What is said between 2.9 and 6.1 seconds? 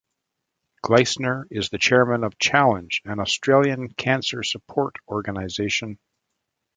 an Australian cancer support organisation.